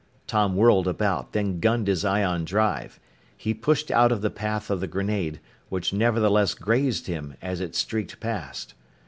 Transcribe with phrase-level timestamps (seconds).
[0.25, 2.99] Tom whirled about, then gunned his ion drive.
[3.37, 5.39] He pushed out of the path of the grenade,
[5.69, 8.73] which nevertheless grazed him as it streaked past.